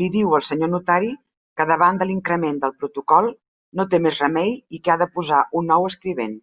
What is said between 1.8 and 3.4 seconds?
de l'increment del protocol